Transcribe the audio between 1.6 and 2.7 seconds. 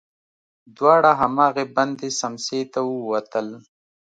بندې سمڅې